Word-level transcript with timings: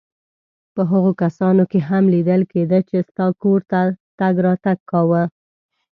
په 0.73 0.81
هغو 0.91 1.11
کسانو 1.23 1.63
کې 1.71 1.79
هم 1.89 2.03
لیدل 2.13 2.41
کېده 2.51 2.79
چا 2.89 2.99
ستا 3.07 3.25
کور 3.41 3.59
ته 3.71 3.81
تګ 4.19 4.33
راتګ 4.45 4.77
کاوه. 4.91 5.23